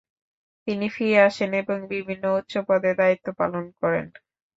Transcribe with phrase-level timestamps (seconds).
[0.67, 4.05] তিনি ফিরে আসেন এবং বিভিন্ন উচ্চপদে দায়িত্ব পালন করেন।